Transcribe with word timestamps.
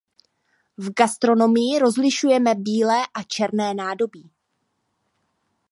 V 0.77 0.91
gastronomii 0.97 1.79
rozlišujeme 1.79 2.55
bílé 2.55 3.01
a 3.13 3.23
černé 3.23 3.73
nádobí. 3.73 4.31